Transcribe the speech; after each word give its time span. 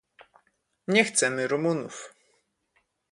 "Nie 0.87 1.03
chcemy 1.05 1.47
Rumunów!" 1.47 2.13